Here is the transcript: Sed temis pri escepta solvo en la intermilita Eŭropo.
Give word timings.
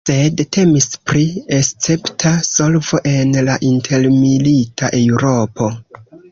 Sed 0.09 0.39
temis 0.55 0.87
pri 1.09 1.25
escepta 1.57 2.33
solvo 2.49 3.03
en 3.13 3.39
la 3.51 3.61
intermilita 3.75 4.93
Eŭropo. 5.05 5.73